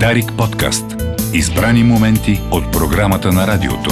[0.00, 0.84] Дарик подкаст.
[1.34, 3.90] Избрани моменти от програмата на радиото.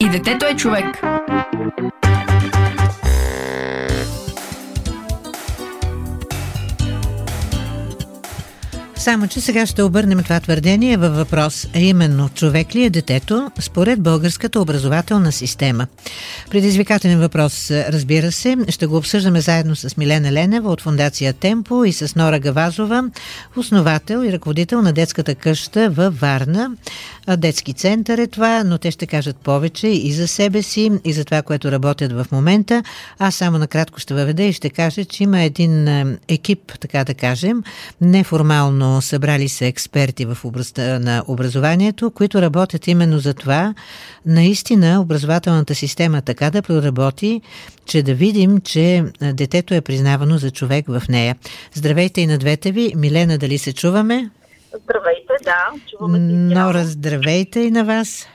[0.00, 1.02] И детето е човек.
[9.02, 13.50] Само, че сега ще обърнем това твърдение във въпрос, а именно човек ли е детето
[13.60, 15.86] според българската образователна система.
[16.50, 21.92] Предизвикателен въпрос, разбира се, ще го обсъждаме заедно с Милена Ленева от Фундация Темпо и
[21.92, 23.04] с Нора Гавазова,
[23.56, 26.70] основател и ръководител на детската къща във Варна.
[27.36, 31.24] Детски център е това, но те ще кажат повече и за себе си, и за
[31.24, 32.82] това, което работят в момента.
[33.18, 35.88] Аз само накратко ще въведа и ще кажа, че има един
[36.28, 37.62] екип, така да кажем,
[38.00, 43.74] неформално събрали се експерти в областта на образованието, които работят именно за това
[44.26, 47.40] наистина образователната система така да проработи,
[47.84, 51.36] че да видим, че детето е признавано за човек в нея.
[51.74, 52.92] Здравейте и на двете ви.
[52.96, 54.30] Милена, дали се чуваме?
[54.84, 55.66] Здравейте, да.
[55.90, 58.26] Чуваме Нора, здравейте и на вас.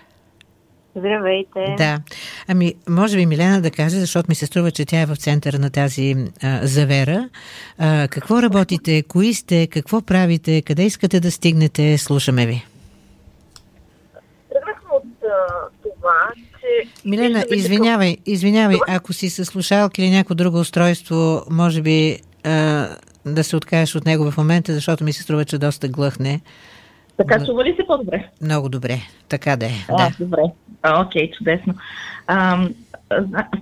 [0.97, 1.75] Здравейте.
[1.77, 1.99] Да.
[2.47, 5.59] Ами, може би Милена да каже, защото ми се струва, че тя е в центъра
[5.59, 7.29] на тази а, завера.
[7.77, 12.65] А, какво работите, кои сте, какво правите, къде искате да стигнете, слушаме ви.
[14.49, 16.89] Тръгнахме от а, това, че...
[17.05, 22.87] Милена, извинявай, извинявай, ако си със слушалки или някакво друго устройство, може би а,
[23.25, 26.41] да се откажеш от него в момента, защото ми се струва, че доста глъхне.
[27.17, 28.29] Така, чува ли се по-добре?
[28.41, 28.97] Много добре.
[29.29, 29.71] Така да е.
[29.89, 30.25] А, да.
[30.25, 30.41] добре.
[30.81, 31.73] А, окей, чудесно.
[32.27, 32.67] А,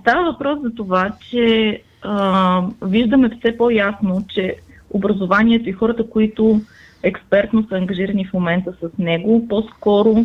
[0.00, 4.56] става въпрос за това, че а, виждаме все по-ясно, че
[4.90, 6.60] образованието и хората, които
[7.02, 10.24] експертно са ангажирани в момента с него, по-скоро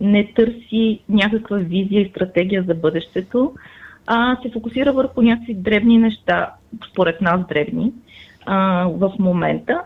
[0.00, 3.54] не търси някаква визия и стратегия за бъдещето,
[4.06, 6.52] а се фокусира върху някакви дребни неща,
[6.90, 7.92] според нас дребни,
[8.46, 9.80] а, в момента.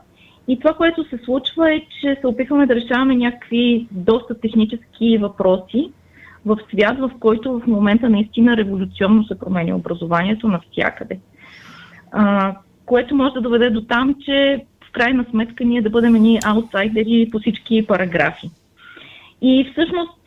[0.48, 5.92] И това, което се случва е, че се опитваме да решаваме някакви доста технически въпроси
[6.46, 11.18] в свят, в който в момента наистина революционно се променя образованието навсякъде.
[12.12, 12.54] А,
[12.86, 17.28] което може да доведе до там, че в крайна сметка ние да бъдем ни аутсайдери
[17.32, 18.50] по всички параграфи.
[19.42, 20.18] И всъщност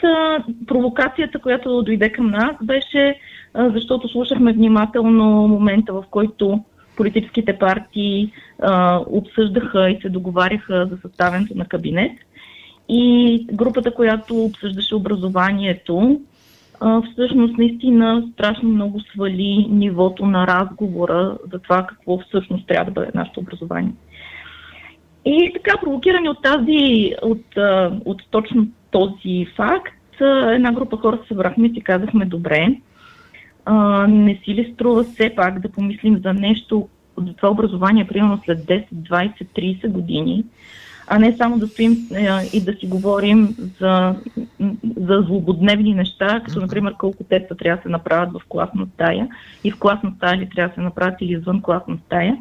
[0.68, 3.16] провокацията, която дойде към нас, беше
[3.56, 6.64] защото слушахме внимателно момента, в който
[6.96, 12.12] политическите партии а, обсъждаха и се договаряха за съставянето на кабинет.
[12.90, 16.22] И групата, която обсъждаше образованието,
[16.80, 22.92] а, всъщност наистина страшно много свали нивото на разговора за това какво всъщност трябва да
[22.92, 23.94] бъде нашето образование.
[25.26, 27.46] И така, провокирани от тази, от,
[28.06, 30.22] от точно този факт,
[30.52, 32.76] една група хора се събрахме и си казахме, добре,
[33.66, 38.42] а, не си ли струва все пак да помислим за нещо, за това образование, примерно
[38.46, 40.46] след 10, 20, 30 години,
[41.08, 44.16] а не само да стоим е, и да си говорим за,
[44.98, 49.28] за злободневни неща, като например колко теста трябва да се направят в класна стая
[49.64, 52.38] и в класна стая ли трябва да се направят или извън класна стая,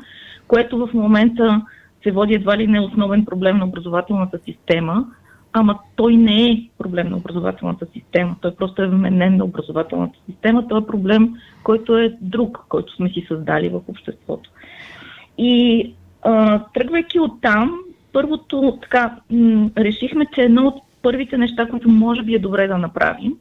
[0.49, 1.63] което в момента
[2.03, 5.07] се води едва ли не основен проблем на образователната система,
[5.53, 8.37] ама той не е проблем на образователната система.
[8.41, 10.69] Той просто е вменен на образователната система.
[10.69, 14.51] Той е проблем, който е друг, който сме си създали в обществото.
[15.39, 17.79] И а, тръгвайки от там,
[18.13, 22.79] първото така, м- решихме, че едно от първите неща, които може би е добре да
[22.79, 23.35] направим,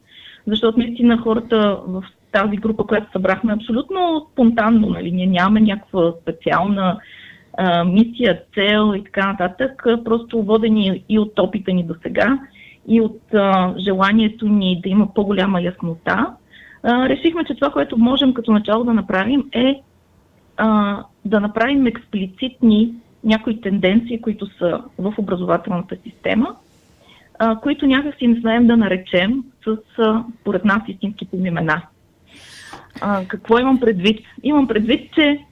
[0.46, 7.00] защото наистина хората в тази група, която събрахме, абсолютно спонтанно, нали, ние нямаме някаква специална
[7.86, 12.38] мисия, цел и така нататък, просто водени и от опита ни до сега,
[12.88, 16.26] и от а, желанието ни да има по-голяма яснота,
[16.82, 19.80] а, решихме, че това, което можем като начало да направим е
[20.56, 22.94] а, да направим експлицитни
[23.24, 26.56] някои тенденции, които са в образователната система,
[27.38, 31.82] а, които някак си не знаем да наречем с, а, поред нас, истинските им имена.
[33.00, 34.20] А, какво имам предвид?
[34.42, 35.44] Имам предвид, че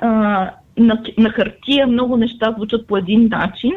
[0.00, 3.72] а, на, на хартия много неща звучат по един начин,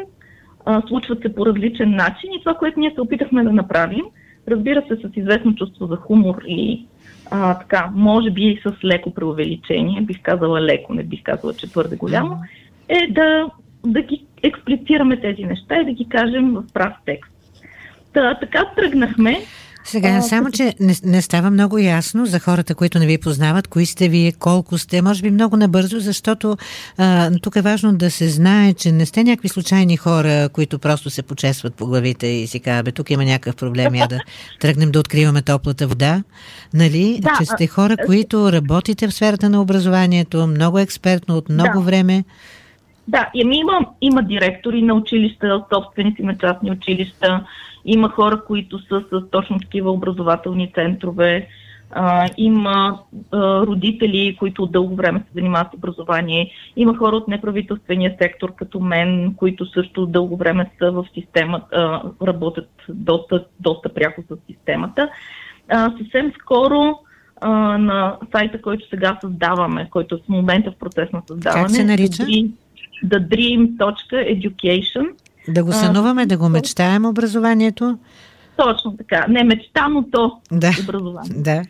[0.64, 4.04] а, случват се по различен начин и това, което ние се опитахме да направим,
[4.48, 6.86] разбира се, с известно чувство за хумор и
[7.30, 11.70] а, така, може би и с леко преувеличение, бих казала леко, не бих казала, че
[11.70, 12.38] твърде голямо,
[12.88, 13.46] е да,
[13.86, 17.32] да ги експлицираме тези неща и да ги кажем в прав текст.
[18.12, 19.38] Та, така тръгнахме.
[19.84, 23.68] Сега, а, само, че не, не става много ясно за хората, които не ви познават,
[23.68, 26.56] кои сте вие, колко сте, може би много набързо, защото
[26.98, 31.10] а, тук е важно да се знае, че не сте някакви случайни хора, които просто
[31.10, 34.20] се почесват по главите и си казват, тук има някакъв проблем, я да
[34.60, 36.22] тръгнем да откриваме топлата вода,
[36.74, 37.18] нали?
[37.22, 41.84] Да, че сте хора, които работите в сферата на образованието, много експертно, от много да.
[41.84, 42.24] време.
[43.08, 47.46] Да, ами има, има директори на училища, собственици на частни училища,
[47.84, 51.48] има хора, които са с точно такива образователни центрове,
[51.90, 52.98] а, има
[53.32, 58.80] а, родители, които дълго време се занимават с образование, има хора от неправителствения сектор, като
[58.80, 65.08] мен, които също дълго време са в системата, а, работят доста, доста пряко с системата.
[65.68, 66.98] А, съвсем скоро
[67.40, 71.62] а, на сайта, който сега създаваме, който в момента в процес на създаване.
[71.62, 72.26] Как се нарича?
[73.04, 75.06] thedream.education.
[75.48, 77.98] Да го сънуваме, да го мечтаем образованието?
[78.56, 79.26] Точно така.
[79.28, 80.70] Не мечтаното да.
[80.82, 81.32] образование.
[81.36, 81.62] Да.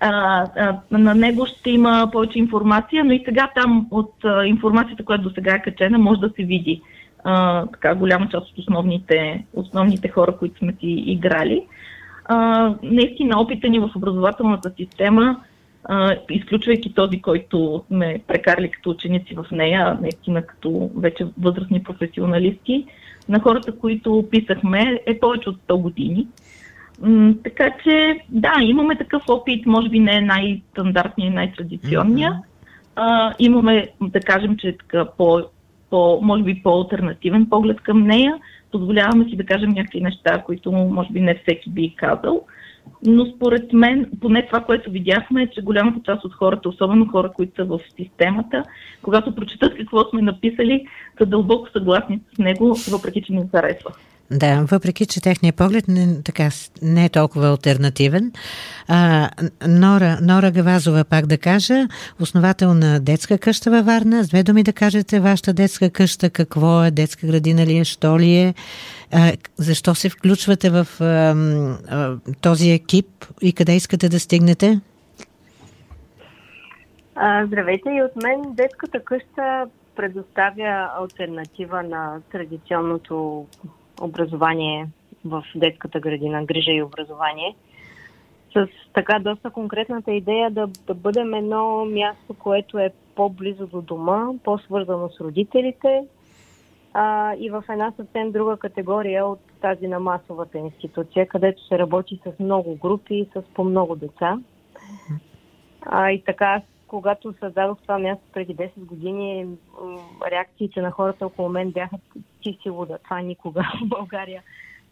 [0.00, 5.04] А, а, на него ще има повече информация, но и сега там от а, информацията,
[5.04, 6.82] която до сега е качена, може да се види
[7.24, 11.66] а, така голяма част от основните, основните хора, които сме си играли.
[12.24, 15.40] А, наистина опита ни в образователната система
[15.84, 22.86] а, изключвайки този, който сме прекарали като ученици в нея, наистина като вече възрастни професионалисти,
[23.28, 26.26] на хората, които описахме, е повече от 100 години.
[27.00, 32.32] М- така че, да, имаме такъв опит, може би не е най-стандартния и най-традиционния.
[32.32, 32.42] Mm-hmm.
[32.96, 35.42] А, имаме, да кажем, че е така по,
[35.90, 38.34] по, може би по-алтернативен поглед към нея.
[38.72, 42.46] Позволяваме си да кажем някакви неща, които може би не всеки би казал
[43.02, 47.32] но според мен, поне това, което видяхме, е, че голямата част от хората, особено хора,
[47.32, 48.64] които са в системата,
[49.02, 50.86] когато прочитат какво сме написали,
[51.18, 53.90] са дълбоко съгласни с него, въпреки че не харесва.
[54.32, 56.50] Да, въпреки, че техният поглед не, така,
[56.82, 58.32] не е толкова альтернативен.
[58.88, 59.30] А,
[59.68, 61.88] Нора, Нора Гавазова, пак да кажа,
[62.20, 64.24] основател на детска къща във Варна.
[64.24, 68.18] С две думи да кажете вашата детска къща, какво е, детска градина ли е, що
[68.18, 68.54] ли е,
[69.12, 73.06] а, защо се включвате в а, а, този екип
[73.42, 74.80] и къде искате да стигнете?
[77.14, 79.66] А, здравейте и от мен детската къща
[79.96, 83.46] предоставя альтернатива на традиционното
[84.00, 84.88] образование
[85.24, 87.56] в детската градина, грижа и образование.
[88.52, 94.26] С така доста конкретната идея да, да бъдем едно място, което е по-близо до дома,
[94.44, 96.04] по-свързано с родителите
[96.94, 102.20] а, и в една съвсем друга категория от тази на масовата институция, където се работи
[102.24, 104.38] с много групи и с по много деца.
[105.82, 109.46] А, и така, когато създадох това място преди 10 години,
[110.30, 111.96] реакциите на хората около мен бяха
[112.42, 112.98] ти си луда.
[113.04, 114.42] Това никога в България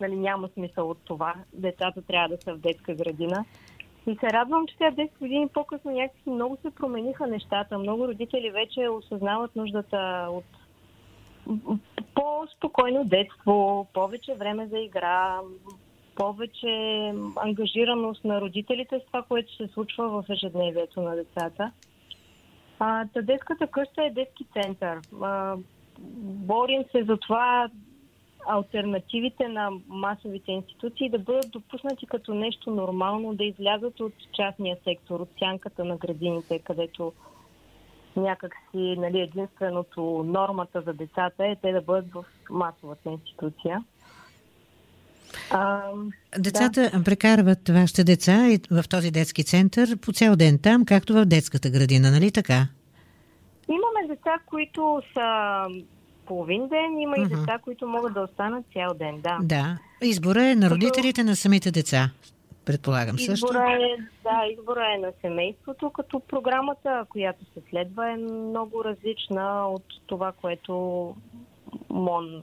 [0.00, 1.34] нали, няма смисъл от това.
[1.52, 3.44] Децата трябва да са в детска градина.
[4.06, 7.78] И се радвам, че тя 10 години по-късно някакси много се промениха нещата.
[7.78, 10.44] Много родители вече осъзнават нуждата от
[12.14, 15.40] по-спокойно детство, повече време за игра,
[16.14, 21.72] повече ангажираност на родителите с това, което се случва в ежедневието на децата.
[22.78, 25.00] А, та детската къща е детски център.
[25.22, 25.56] А,
[26.22, 27.68] борим се за това
[28.46, 35.20] альтернативите на масовите институции да бъдат допуснати като нещо нормално, да излязат от частния сектор,
[35.20, 37.12] от сянката на градините, където
[38.18, 43.84] някакси нали, единственото нормата за децата е те да бъдат в масовата институция.
[45.50, 45.82] А,
[46.38, 47.04] Децата да.
[47.04, 52.10] прекарват вашите деца в този детски център по цял ден там, както в детската градина,
[52.10, 52.66] нали така?
[53.68, 55.62] Имаме деца, които са
[56.26, 57.26] половин ден, има uh-huh.
[57.26, 59.38] и деца, които могат да останат цял ден, да.
[59.42, 59.78] Да.
[60.02, 62.10] Избора е на родителите, на самите деца,
[62.68, 63.46] предполагам също.
[63.46, 69.68] Избора е, да, избора е на семейството, като програмата, която се следва е много различна
[69.68, 70.74] от това, което
[71.90, 72.42] МОН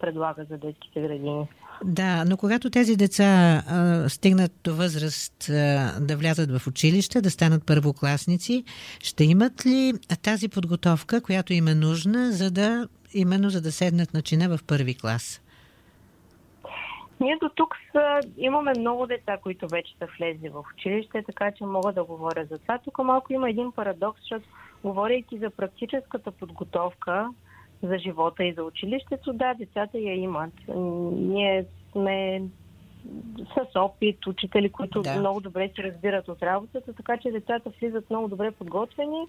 [0.00, 1.48] предлага за детските градини.
[1.84, 7.30] Да, но когато тези деца а, стигнат до възраст а, да влязат в училище, да
[7.30, 8.64] станат първокласници,
[9.02, 9.92] ще имат ли
[10.22, 14.64] тази подготовка, която им е нужна, за да именно за да седнат на чина в
[14.64, 15.41] първи клас?
[17.22, 21.64] Ние до тук са, имаме много деца, които вече са влезли в училище, така че
[21.64, 22.78] мога да говоря за това.
[22.78, 24.44] Тук малко има един парадокс, защото
[24.84, 27.28] говорейки за практическата подготовка,
[27.82, 30.52] за живота и за училището, да, децата я имат.
[31.12, 32.42] Ние сме
[33.54, 35.18] с опит, учители, които да.
[35.18, 39.26] много добре се разбират от работата, така че децата влизат много добре подготвени.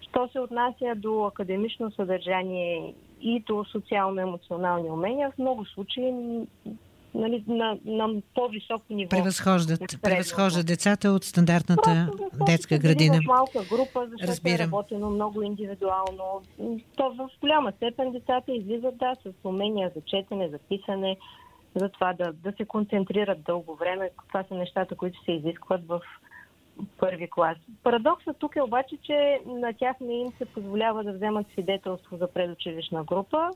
[0.00, 6.12] Що се отнася до академично съдържание и до социално-емоционални умения, в много случаи
[7.14, 9.08] нали, на, на по-високо ниво.
[9.08, 13.18] Превъзхождат, превъзхождат децата от стандартната Просто, детска градина.
[13.24, 14.60] В малка група, защото Разбирам.
[14.60, 16.42] е работено много индивидуално.
[16.96, 21.16] То в голяма степен децата излизат да, с умения за четене, за писане,
[21.74, 24.10] за това да, да се концентрират дълго време.
[24.28, 26.00] Това са нещата, които се изискват в
[26.98, 27.56] първи клас.
[27.82, 32.26] Парадоксът тук е обаче, че на тях не им се позволява да вземат свидетелство за
[32.26, 33.50] предучилищна група,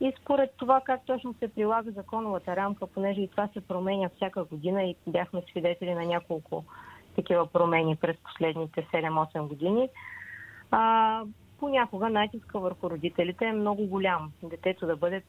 [0.00, 4.44] и според това как точно се прилага законовата рамка, понеже и това се променя всяка
[4.44, 6.64] година и бяхме свидетели на няколко
[7.16, 9.88] такива промени през последните 7-8 години,
[10.70, 11.22] а,
[11.58, 14.32] понякога натиска върху родителите е много голям.
[14.42, 15.22] Детето да бъде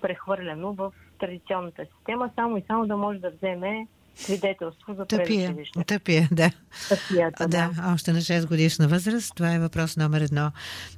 [0.00, 5.84] прехвърлено в традиционната система, само и само да може да вземе свидетелство за Тъпия, предучилищна.
[5.84, 6.50] тъпия, да.
[6.88, 9.34] Тъпията, Да, още на 6 годишна възраст.
[9.36, 10.50] Това е въпрос номер едно.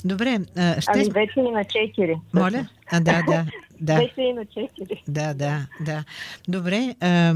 [0.05, 0.39] Добре,
[0.81, 0.91] ще...
[0.95, 2.21] Ами вече и на 4.
[2.35, 2.69] Моля?
[2.93, 3.47] А, да, да,
[3.81, 3.95] да.
[4.01, 5.01] Вече и на 4.
[5.09, 6.05] Да, да, да.
[6.49, 7.35] Добре, а,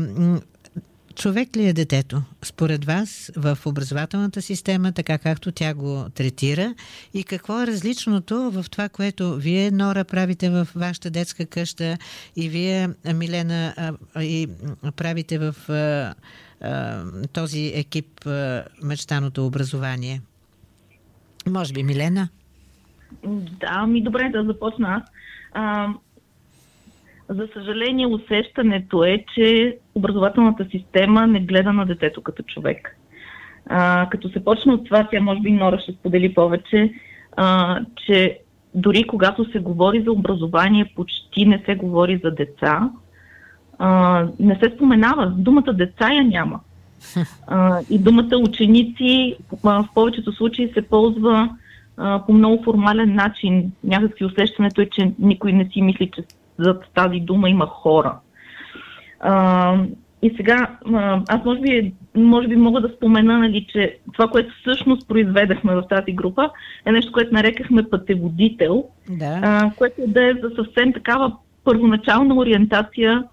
[1.15, 6.75] човек ли е детето, според вас, в образователната система, така както тя го третира
[7.15, 11.99] и какво е различното в това, което вие, Нора, правите в вашата детска къща
[12.37, 13.75] и вие, Милена,
[14.21, 14.49] и
[14.97, 15.55] правите в
[17.33, 18.21] този екип
[18.83, 20.21] мечтаното образование?
[21.47, 22.29] Може би, Милена?
[23.61, 25.03] Да, ми добре да започна
[25.53, 25.91] аз.
[27.35, 32.97] За съжаление, усещането е, че образователната система не гледа на детето като човек.
[33.67, 36.93] А, като се почне от това, тя може би Нора ще сподели повече,
[37.37, 38.39] а, че
[38.75, 42.91] дори когато се говори за образование, почти не се говори за деца.
[43.79, 45.27] А, не се споменава.
[45.27, 46.61] Думата деца я няма.
[47.47, 51.57] А, и думата ученици а, в повечето случаи се ползва
[51.97, 53.73] а, по много формален начин.
[53.85, 56.23] Някакси усещането е, че никой не си мисли, че
[56.59, 58.19] зад тази дума има хора.
[59.21, 59.77] А,
[60.23, 60.77] и сега,
[61.29, 65.85] аз може би, може би мога да спомена, нали, че това, което всъщност произведахме в
[65.91, 66.51] тази група,
[66.87, 69.41] е нещо, което нарекахме пътеводител, Да.
[69.43, 73.25] а, което да е за съвсем такава първоначална ориентация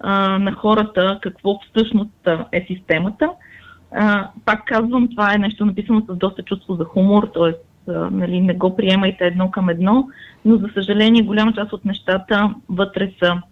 [0.00, 3.30] а, на хората, какво всъщност е системата.
[3.92, 7.52] А, пак казвам, това е нещо написано с доста чувство за хумор, т.е.
[7.92, 10.08] Нали, не го приемайте едно към едно,
[10.44, 13.42] но за съжаление голяма част от нещата вътре са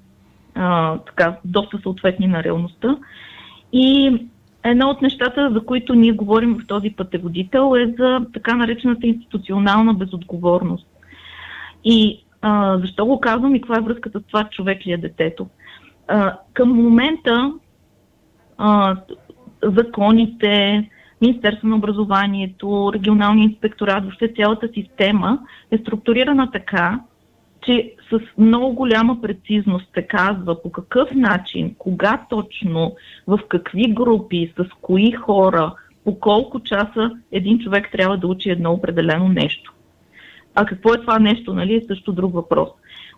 [0.55, 2.97] а, така, доста съответни на реалността.
[3.73, 4.19] И
[4.65, 9.95] едно от нещата, за които ние говорим в този пътеводител е за така наречената институционална
[9.95, 10.87] безотговорност.
[11.85, 15.47] И а, защо го казвам и каква е връзката с това човек ли е детето?
[16.09, 17.53] А, към момента
[18.59, 18.97] а,
[19.63, 20.85] законите,
[21.21, 25.39] Министерство на образованието, регионалния инспекторат, въобще цялата система
[25.71, 27.01] е структурирана така,
[27.63, 32.95] че с много голяма прецизност се казва по какъв начин, кога точно,
[33.27, 38.73] в какви групи, с кои хора, по колко часа един човек трябва да учи едно
[38.73, 39.75] определено нещо.
[40.55, 42.69] А какво е това нещо, нали, е също друг въпрос.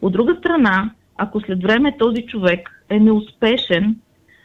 [0.02, 3.96] От друга страна, ако след време този човек е неуспешен,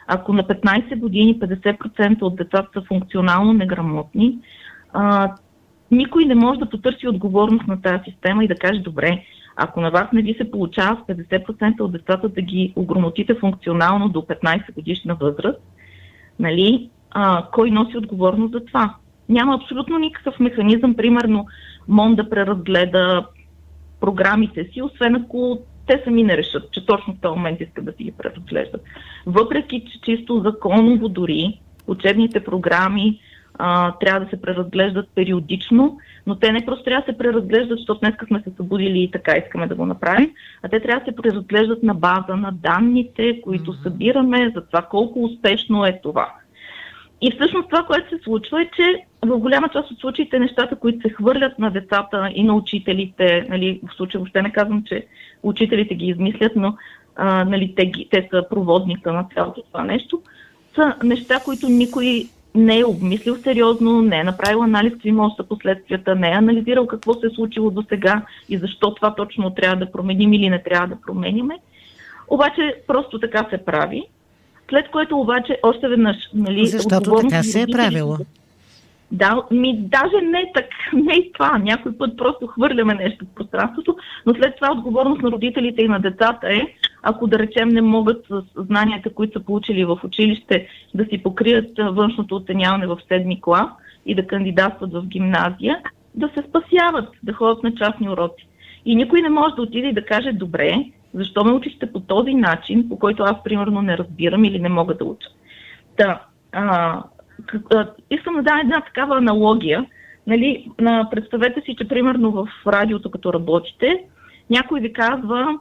[0.06, 4.38] ако на 15 години 50% от децата са функционално неграмотни,
[4.92, 5.34] а,
[5.90, 9.22] никой не може да потърси отговорност на тази система и да каже, добре,
[9.56, 14.08] ако на вас не ви се получава с 50% от децата да ги ограмотите функционално
[14.08, 15.60] до 15 годишна възраст,
[16.38, 18.94] нали, а, кой носи отговорност за това?
[19.28, 21.46] Няма абсолютно никакъв механизъм, примерно,
[21.88, 23.26] МОН да преразгледа
[24.00, 27.92] програмите си, освен ако те сами не решат, че точно в този момент искат да
[27.92, 28.82] си ги преразглеждат.
[29.26, 33.20] Въпреки, че чисто законово дори учебните програми
[33.58, 38.00] а, трябва да се преразглеждат периодично, но те не просто трябва да се преразглеждат, защото
[38.00, 40.30] днес сме се събудили и така искаме да го направим,
[40.62, 45.24] а те трябва да се преразглеждат на база на данните, които събираме за това колко
[45.24, 46.34] успешно е това.
[47.20, 51.08] И всъщност това, което се случва е, че в голяма част от случаите нещата, които
[51.08, 55.06] се хвърлят на децата и на учителите, нали, в случая въобще не казвам, че
[55.42, 56.76] учителите ги измислят, но
[57.16, 60.22] а, нали, те, те са проводника на цялото това нещо,
[60.74, 65.44] са неща, които никой не е обмислил сериозно, не е направил анализ какви може са
[65.44, 69.76] последствията, не е анализирал какво се е случило до сега и защо това точно трябва
[69.76, 71.58] да променим или не трябва да променяме.
[72.28, 74.04] Обаче просто така се прави.
[74.68, 76.16] След което обаче още веднъж...
[76.34, 78.16] Нали, Защото така се е правило.
[79.12, 81.58] Да, ми даже не так, не и това.
[81.58, 85.98] Някой път просто хвърляме нещо в пространството, но след това отговорност на родителите и на
[86.00, 86.60] децата е,
[87.02, 91.70] ако да речем не могат с знанията, които са получили в училище, да си покрият
[91.78, 93.68] външното оценяване в седми клас
[94.06, 95.78] и да кандидатстват в гимназия,
[96.14, 98.46] да се спасяват, да ходят на частни уроци.
[98.86, 102.34] И никой не може да отиде и да каже, добре, Защо ме учихте по този
[102.34, 105.28] начин, по който аз примерно не разбирам или не мога да уча?
[105.96, 106.20] Да,
[106.52, 107.02] а,
[107.74, 109.86] а, искам да дам една такава аналогия.
[110.26, 114.04] Нали, на, представете си, че примерно в радиото, като работите,
[114.50, 115.58] някой ви казва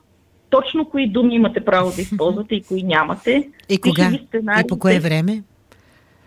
[0.50, 3.50] точно кои думи имате право да използвате и кои нямате.
[3.69, 4.12] И кога?
[4.60, 5.43] И по кое време?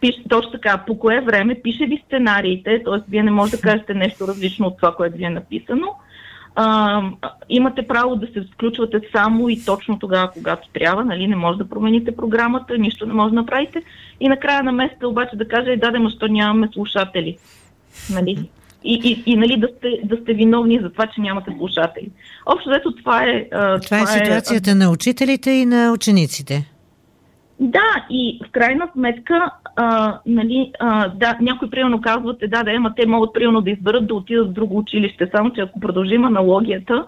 [0.00, 3.11] Пише, точно така, по кое време пише ви сценариите, т.е.
[3.11, 5.87] вие не можете да кажете нещо различно от това, което ви е написано.
[6.58, 7.02] А,
[7.48, 11.68] имате право да се включвате само и точно тогава, когато трябва, нали, не може да
[11.68, 13.82] промените програмата, нищо не може да направите.
[14.20, 17.38] И накрая на месеца обаче да кажа, да, да, защо нямаме слушатели.
[18.10, 18.48] Нали?
[18.84, 22.10] И, и, и нали, да, сте, да сте виновни за това, че нямате слушатели.
[22.46, 23.48] Общо взето това е...
[23.50, 26.75] Това, това е ситуацията е, на учителите и на учениците.
[27.60, 32.72] Да, и в крайна сметка, а, нали, а, да, някои примерно казват, е, да, да,
[32.72, 36.25] ема те могат примерно да изберат да отидат в друго училище, само че ако продължим
[36.25, 37.06] аналогията,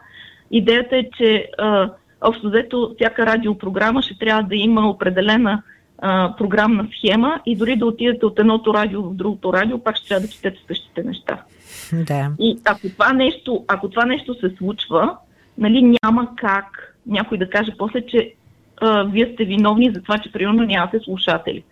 [0.50, 1.90] идеята е, че а,
[2.20, 5.62] общо взето всяка радиопрограма ще трябва да има определена
[5.98, 10.08] а, програмна схема и дори да отидете от едното радио в другото радио, пак ще
[10.08, 11.42] трябва да четете същите неща.
[11.92, 12.30] Да.
[12.38, 15.16] И ако това нещо, ако това нещо се случва,
[15.58, 18.34] нали, няма как някой да каже после, че
[18.80, 21.64] а, вие сте виновни за това, че примерно нямате слушатели.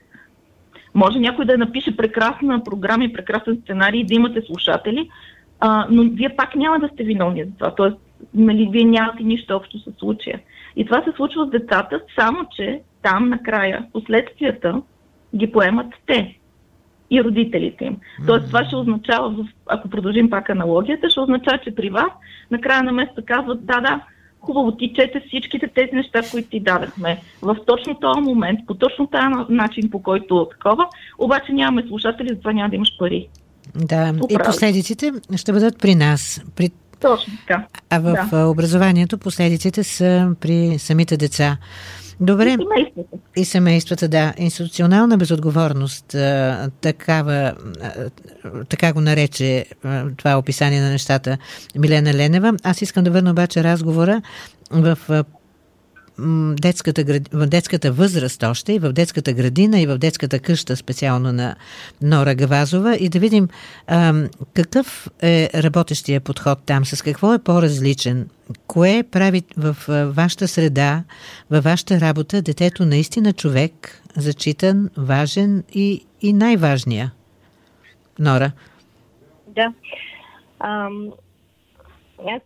[0.94, 5.10] Може някой да напише прекрасна програма и прекрасен сценарий да имате слушатели,
[5.60, 7.74] а, но вие пак няма да сте виновни за това.
[7.74, 7.96] Тоест,
[8.34, 10.40] нали, вие нямате нищо общо с случая.
[10.76, 14.82] И това се случва с децата, само че там накрая последствията
[15.36, 16.38] ги поемат те
[17.10, 17.96] и родителите им.
[18.26, 22.10] Тоест това ще означава, ако продължим пак аналогията, ще означава, че при вас
[22.50, 24.00] накрая на месеца казват, да, да,
[24.46, 29.06] хубаво ти чете всичките тези неща, които ти дадахме в точно този момент, по точно
[29.06, 30.86] този начин, по който такова,
[31.18, 33.28] обаче нямаме слушатели, затова няма да имаш пари.
[33.74, 34.34] Да, Управи.
[34.34, 36.44] и последиците ще бъдат при нас.
[36.56, 36.70] При...
[37.00, 37.66] Точно така.
[37.90, 38.46] А в да.
[38.46, 41.56] образованието последиците са при самите деца.
[42.20, 42.48] Добре.
[42.48, 43.18] И семействата.
[43.36, 44.34] И семействата, да.
[44.38, 46.16] Институционална безотговорност,
[46.80, 47.54] такава,
[48.68, 49.66] така го нарече
[50.16, 51.38] това описание на нещата
[51.78, 52.54] Милена Ленева.
[52.62, 54.22] Аз искам да върна обаче разговора
[54.70, 54.98] в
[56.60, 61.56] детската, в детската възраст още и в детската градина и в детската къща специално на
[62.02, 63.48] Нора Гавазова и да видим
[63.86, 64.14] а,
[64.54, 68.28] какъв е работещия подход там, с какво е по-различен,
[68.66, 69.76] кое прави в
[70.14, 71.04] вашата среда,
[71.50, 77.12] във вашата работа детето наистина човек, зачитан, важен и, и най-важния.
[78.18, 78.52] Нора.
[79.48, 79.72] Да.
[82.18, 82.42] Аз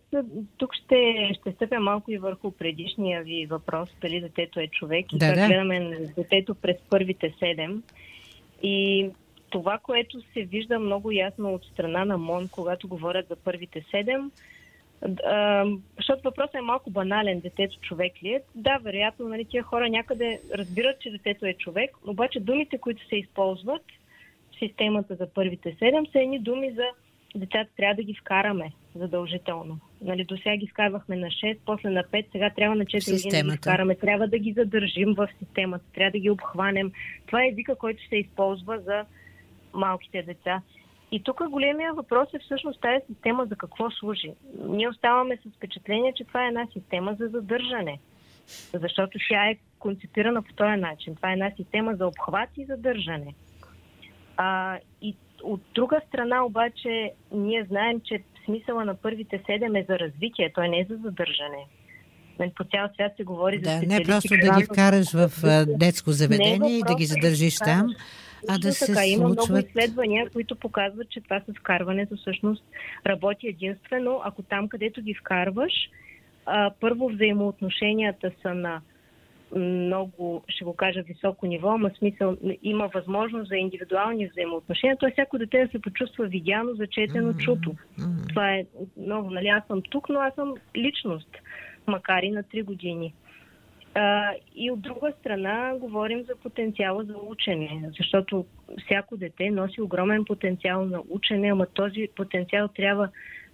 [0.57, 5.17] тук ще, ще стъпя малко и върху предишния ви въпрос, дали детето е човек и
[5.17, 5.47] да, как да.
[5.47, 7.83] гледаме на детето през първите седем.
[8.63, 9.09] И
[9.49, 14.31] това, което се вижда много ясно от страна на МОН, когато говорят за първите седем,
[15.97, 18.41] защото въпросът е малко банален, детето човек ли е?
[18.55, 23.15] Да, вероятно, нали, тия хора някъде разбират, че детето е човек, обаче думите, които се
[23.15, 23.81] използват
[24.51, 26.85] в системата за първите седем, са едни думи за
[27.35, 29.79] децата трябва да ги вкараме задължително.
[30.01, 33.43] Нали, до сега ги вкарвахме на 6, после на 5, сега трябва на 4 години
[33.43, 33.95] да ги вкараме.
[33.95, 36.91] Трябва да ги задържим в системата, трябва да ги обхванем.
[37.25, 39.05] Това е езика, който се използва за
[39.73, 40.61] малките деца.
[41.11, 44.33] И тук големия въпрос е всъщност тази система за какво служи.
[44.67, 47.99] Ние оставаме с впечатление, че това е една система за задържане.
[48.73, 51.15] Защото тя е концепирана по този начин.
[51.15, 53.33] Това е една система за обхват и задържане.
[54.37, 59.99] А, и от друга страна обаче ние знаем, че смисъла на първите седем е за
[59.99, 61.65] развитие, той не е за задържане.
[62.39, 65.31] Нали, по цял свят се говори да, за Не просто да ги вкараш в
[65.67, 67.95] детско заведение и да ги задържиш да там,
[68.49, 69.49] а да се така, Има случват...
[69.49, 72.63] много изследвания, които показват, че това с вкарването всъщност
[73.07, 75.73] работи единствено, ако там, където ги вкарваш,
[76.45, 78.81] а, първо взаимоотношенията са на
[79.55, 84.97] много, ще го кажа, високо ниво, ама смисъл има възможност за индивидуални взаимоотношения.
[84.97, 87.43] Тоест, всяко дете да се почувства видяно, зачетено, mm-hmm.
[87.43, 87.69] чуто.
[87.69, 88.29] Mm-hmm.
[88.29, 88.65] Това е
[88.97, 91.29] много, нали, аз съм тук, но аз съм личност,
[91.87, 93.13] макар и на 3 години.
[93.93, 98.45] А, и от друга страна говорим за потенциала за учене, защото
[98.85, 103.09] всяко дете носи огромен потенциал на учене, ама този потенциал трябва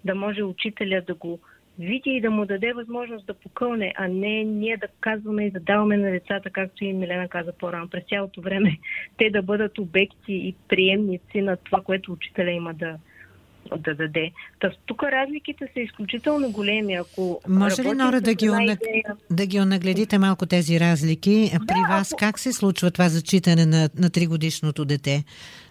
[0.05, 1.39] да може учителя да го
[1.79, 5.59] види и да му даде възможност да покълне, а не ние да казваме и да
[5.59, 8.77] даваме на децата, както и Милена каза по-рано, през цялото време,
[9.17, 12.97] те да бъдат обекти и приемници на това, което учителя има да,
[13.77, 14.31] да даде.
[14.59, 16.93] Та, тук разликите са изключително големи.
[16.93, 18.79] Ако Може ли, Нора, да ги, онаг...
[18.83, 19.15] идея...
[19.31, 21.49] да ги онагледите малко тези разлики?
[21.53, 22.19] Да, При вас ако...
[22.19, 25.23] как се случва това зачитане на, на тригодишното дете?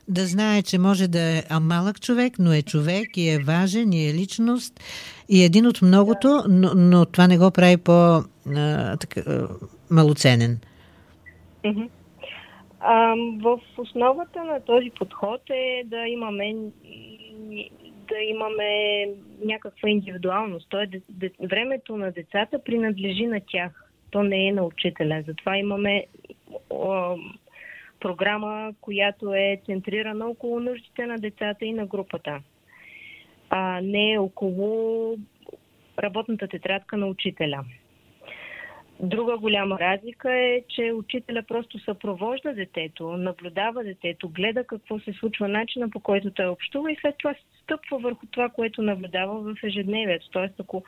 [0.09, 4.09] Да знае, че може да е малък човек, но е човек и е важен и
[4.09, 4.81] е личност
[5.29, 10.61] и е един от многото, но, но това не го прави по-малоценен.
[13.43, 16.55] в основата на този подход е да имаме
[18.09, 19.05] да имаме
[19.45, 20.67] някаква индивидуалност.
[20.69, 20.89] То е,
[21.41, 23.91] времето на децата принадлежи на тях.
[24.11, 25.23] То не е на учителя.
[25.27, 26.07] Затова имаме
[26.71, 27.17] о,
[28.07, 32.41] програма, която е центрирана около нуждите на децата и на групата.
[33.51, 35.17] А не около
[35.99, 37.65] работната тетрадка на учителя.
[39.01, 45.49] Друга голяма разлика е, че учителя просто съпровожда детето, наблюдава детето, гледа какво се случва,
[45.49, 50.31] начина по който той общува и след това стъпва върху това, което наблюдава в ежедневието.
[50.31, 50.85] Тоест, ако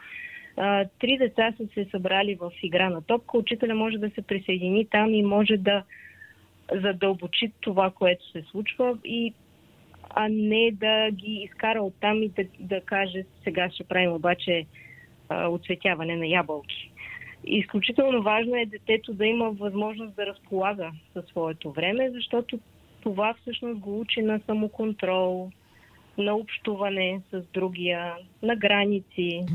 [0.57, 4.87] а, три деца са се събрали в игра на топка, учителя може да се присъедини
[4.90, 5.83] там и може да
[6.72, 9.35] задълбочи това, което се случва и
[10.11, 14.66] а не да ги изкара оттам и да, да каже сега ще правим обаче
[15.28, 16.90] а, оцветяване на ябълки.
[17.44, 22.59] Изключително важно е детето да има възможност да разполага със своето време, защото
[23.02, 25.50] това всъщност го учи на самоконтрол,
[26.18, 29.46] на общуване с другия, на граници.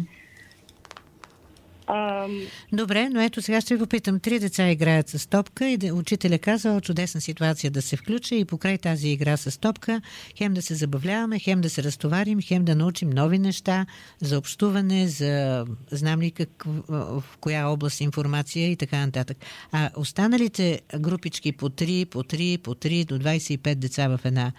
[2.74, 4.20] Добре, но ето сега ще ви попитам.
[4.20, 8.78] Три деца играят с топка и учителя казал чудесна ситуация да се включи и покрай
[8.78, 10.02] тази игра с топка
[10.38, 13.86] хем да се забавляваме, хем да се разтоварим, хем да научим нови неща
[14.22, 19.38] за общуване, за знам ли как, в коя област информация и така нататък.
[19.72, 24.52] А останалите групички по 3, по 3, по 3 до 25 деца в една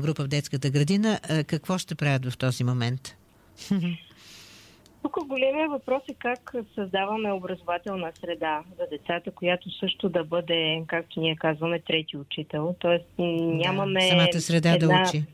[0.00, 3.14] група в детската градина, какво ще правят в този момент?
[5.14, 11.20] Тук големия въпрос е как създаваме образователна среда за децата, която също да бъде, както
[11.20, 12.74] ние казваме, трети учител.
[12.78, 14.00] Тоест нямаме...
[14.00, 15.02] Да, самата среда една...
[15.02, 15.24] да учи.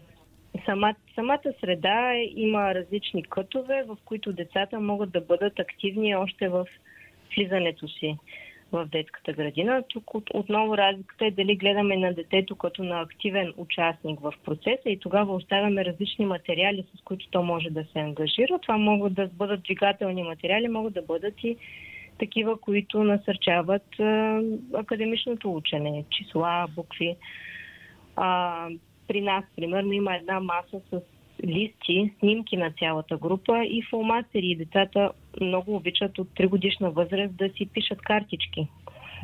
[0.64, 6.66] Сама, самата среда има различни кътове, в които децата могат да бъдат активни още в
[7.36, 8.16] влизането си
[8.74, 9.82] в детската градина.
[9.88, 14.88] Тук от, отново разликата е дали гледаме на детето като на активен участник в процеса
[14.88, 18.58] и тогава оставяме различни материали, с които то може да се ангажира.
[18.58, 21.56] Това могат да бъдат двигателни материали, могат да бъдат и
[22.18, 24.40] такива, които насърчават а,
[24.74, 27.16] академичното учене, числа, букви.
[28.16, 28.68] А,
[29.08, 31.00] при нас, примерно, има една маса с
[31.46, 34.56] листи, снимки на цялата група и фломастери.
[34.56, 38.68] Децата много обичат от 3 годишна възраст да си пишат картички.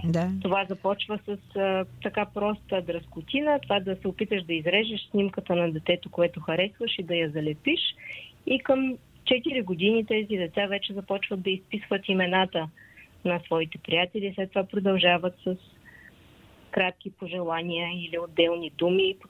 [0.05, 0.31] Да.
[0.42, 5.73] Това започва с а, така проста дръскотина, това да се опиташ да изрежеш снимката на
[5.73, 7.81] детето, което харесваш и да я залепиш.
[8.46, 12.68] И към 4 години тези деца вече започват да изписват имената
[13.25, 15.57] на своите приятели, след това продължават с
[16.70, 19.30] кратки пожелания или отделни думи под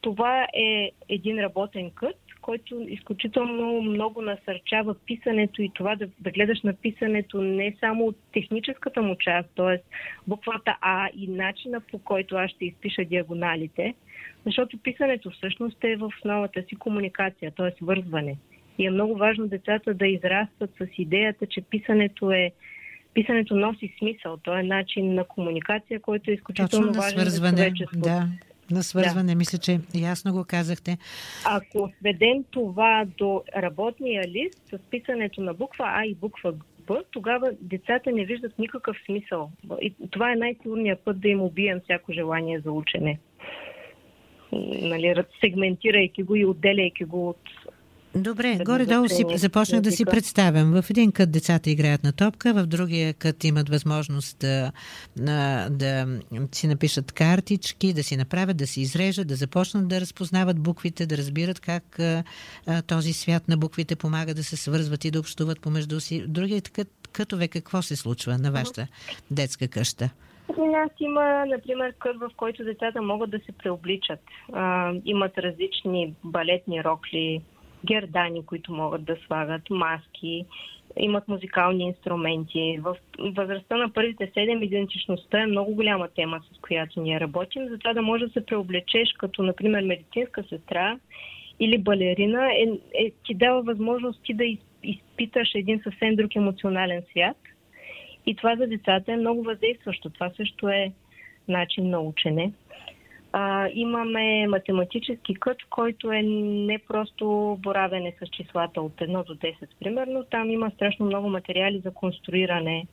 [0.00, 6.62] това е един работен кът, който изключително много насърчава писането и това да, да гледаш
[6.62, 9.82] на писането не само от техническата му част, т.е.
[10.26, 13.94] буквата А и начина по който аз ще изпиша диагоналите,
[14.46, 17.84] защото писането всъщност е в основата си комуникация, т.е.
[17.84, 18.36] вързване.
[18.78, 22.52] И е много важно децата да израстват с идеята, че писането е
[23.14, 24.36] писането носи смисъл.
[24.36, 28.00] То е начин на комуникация, който е изключително Точно важен свързване, за човечеството.
[28.00, 28.28] Да,
[28.70, 29.32] на свързване.
[29.32, 29.38] Да.
[29.38, 30.98] Мисля, че ясно го казахте.
[31.46, 36.54] Ако сведем това до работния лист с писането на буква А и буква
[36.86, 39.50] Б, тогава децата не виждат никакъв смисъл.
[39.80, 43.18] И това е най-сигурният път да им убием всяко желание за учене.
[44.82, 47.40] Нали, сегментирайки го и отделяйки го от
[48.14, 50.82] Добре, горе-долу си започнах да си представям.
[50.82, 54.72] В един кът децата играят на топка, в другия кът имат възможност да,
[55.16, 56.06] да, да
[56.52, 61.16] си напишат картички, да си направят, да си изрежат, да започнат да разпознават буквите, да
[61.16, 62.22] разбират как а,
[62.86, 66.24] този свят на буквите помага да се свързват и да общуват помежду си.
[66.28, 68.86] Другият кът, кътове, какво се случва на вашата
[69.30, 70.10] детска къща?
[70.46, 74.20] При нас има, например, кът, в който децата могат да се преобличат.
[74.52, 77.42] А, имат различни балетни рокли,
[77.86, 80.46] гердани, които могат да слагат, маски,
[80.96, 82.78] имат музикални инструменти.
[82.82, 87.68] В възрастта на първите седем идентичността е много голяма тема, с която ние работим.
[87.68, 90.98] Затова да можеш да се преоблечеш като, например, медицинска сестра
[91.60, 94.44] или балерина, е, е, ти дава възможност ти да
[94.82, 97.36] изпиташ един съвсем друг емоционален свят.
[98.26, 100.10] И това за децата е много въздействащо.
[100.10, 100.92] Това също е
[101.48, 102.52] начин на учене.
[103.32, 109.54] А, имаме математически кът, който е не просто боравене с числата от 1 до 10,
[109.80, 110.24] примерно.
[110.30, 112.86] Там има страшно много материали за конструиране,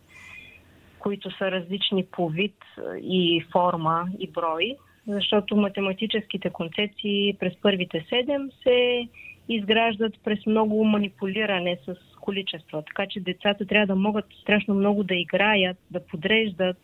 [0.99, 2.55] които са различни по вид
[3.01, 4.75] и форма и брой,
[5.07, 9.07] защото математическите концепции през първите 7 се
[9.49, 12.83] изграждат през много манипулиране с количества.
[12.87, 16.77] Така че децата трябва да могат страшно много да играят, да подреждат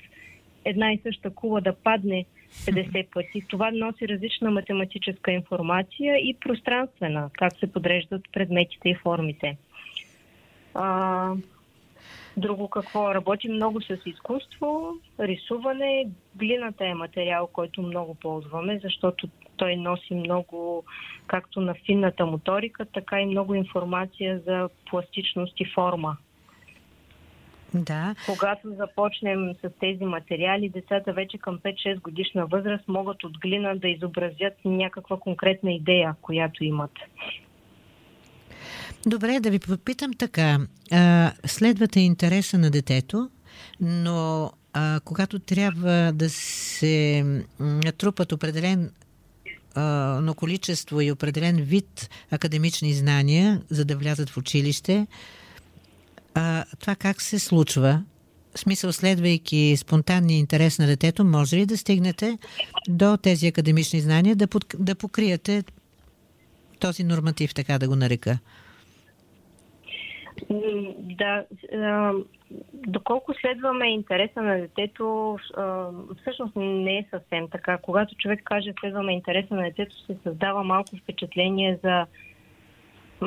[0.66, 3.46] една и съща кула да падне 50 пъти.
[3.48, 9.58] Това носи различна математическа информация и пространствена, как се подреждат предметите и формите.
[10.74, 11.32] А,
[12.38, 13.14] друго какво?
[13.14, 16.08] Работим много с изкуство, рисуване.
[16.36, 20.84] Глината е материал, който много ползваме, защото той носи много,
[21.28, 26.18] както на финната моторика, така и много информация за пластичност и форма.
[27.74, 28.16] Да.
[28.26, 33.88] Когато започнем с тези материали, децата вече към 5-6 годишна възраст могат от глина да
[33.88, 36.92] изобразят някаква конкретна идея, която имат.
[39.06, 40.58] Добре, да ви попитам така.
[40.92, 43.30] А, следвате интереса на детето,
[43.82, 47.24] но а, когато трябва да се
[47.60, 48.92] натрупат определен
[50.22, 55.08] но количество и определен вид академични знания, за да влязат в училище,
[56.36, 58.04] а, това как се случва?
[58.56, 62.38] В смисъл, следвайки спонтанния интерес на детето, може ли да стигнете
[62.88, 65.64] до тези академични знания, да, под, да покриете
[66.80, 68.40] този норматив, така да го нарека?
[71.00, 71.44] Да,
[72.74, 75.38] доколко следваме интереса на детето,
[76.22, 77.78] всъщност не е съвсем така.
[77.78, 82.06] Когато човек каже следваме интереса на детето, се създава малко впечатление за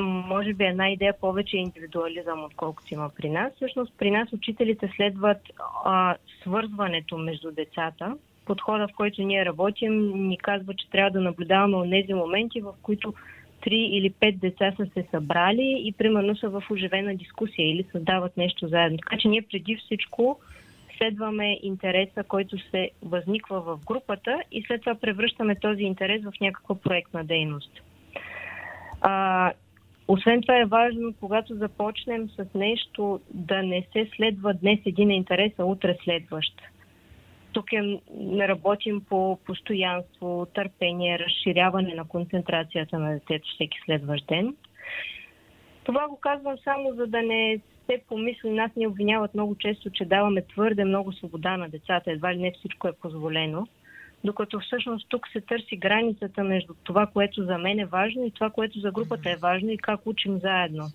[0.01, 3.53] може би една идея повече индивидуализъм, отколкото има при нас.
[3.55, 5.37] Всъщност при нас учителите следват
[5.85, 8.17] а, свързването между децата.
[8.45, 13.13] Подхода, в който ние работим, ни казва, че трябва да наблюдаваме тези моменти, в които
[13.61, 18.37] три или пет деца са се събрали и примерно са в оживена дискусия или създават
[18.37, 18.97] нещо заедно.
[18.97, 20.39] Така че ние преди всичко
[20.97, 26.75] следваме интереса, който се възниква в групата и след това превръщаме този интерес в някаква
[26.75, 27.81] проектна дейност.
[29.01, 29.51] А,
[30.07, 35.51] освен това е важно, когато започнем с нещо, да не се следва днес един интерес,
[35.57, 36.61] а утре следващ.
[37.51, 37.99] Тук е,
[38.47, 44.55] работим по постоянство, търпение, разширяване на концентрацията на детето всеки следващ ден.
[45.83, 48.49] Това го казвам само за да не се помисли.
[48.49, 52.11] Нас ни обвиняват много често, че даваме твърде много свобода на децата.
[52.11, 53.67] Едва ли не всичко е позволено
[54.27, 58.49] докато всъщност тук се търси границата между това, което за мен е важно и това,
[58.49, 60.85] което за групата е важно и как учим заедно.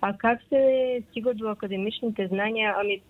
[0.00, 2.74] А как се стига до академичните знания?
[2.80, 3.00] Ами,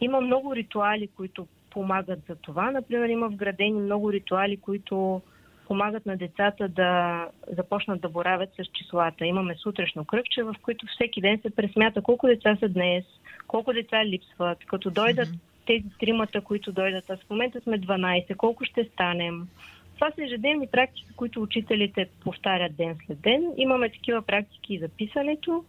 [0.00, 2.70] има много ритуали, които помагат за това.
[2.70, 5.22] Например, има вградени много ритуали, които
[5.66, 9.26] помагат на децата да започнат да боравят с числата.
[9.26, 13.04] Имаме сутрешно кръгче, в които всеки ден се пресмята колко деца са днес,
[13.46, 14.58] колко деца липсват.
[14.66, 15.28] Като дойдат
[15.72, 17.10] тези тримата, които дойдат.
[17.10, 18.36] А в момента сме 12.
[18.36, 19.48] Колко ще станем?
[19.94, 23.52] Това са ежедневни практики, които учителите повтарят ден след ден.
[23.56, 25.64] Имаме такива практики и за писането.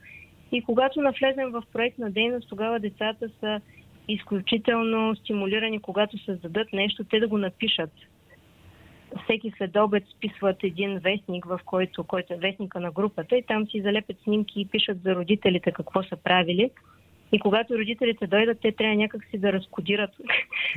[0.52, 3.62] И когато навлезем в проект на дейност, тогава децата са
[4.08, 7.92] изключително стимулирани, когато създадат нещо, те да го напишат.
[9.24, 13.68] Всеки след обед списват един вестник, в който, който е вестника на групата и там
[13.68, 16.70] си залепят снимки и пишат за родителите какво са правили.
[17.34, 20.12] И когато родителите дойдат, те трябва някак си да разкодират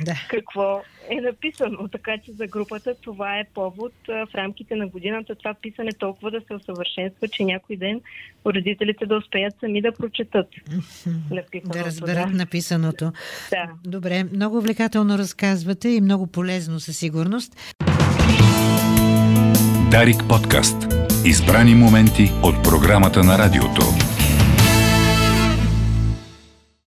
[0.05, 0.13] да.
[0.29, 1.87] какво е написано.
[1.87, 6.41] Така че за групата това е повод в рамките на годината това писане толкова да
[6.47, 8.01] се усъвършенства, че някой ден
[8.45, 10.47] родителите да успеят сами да прочетат
[11.31, 11.79] написаното.
[11.79, 12.37] Да разберат да.
[12.37, 13.11] написаното.
[13.49, 13.69] Да.
[13.85, 17.75] Добре, много увлекателно разказвате и много полезно със сигурност.
[19.91, 20.75] Дарик подкаст.
[21.25, 24.06] Избрани моменти от програмата на радиото.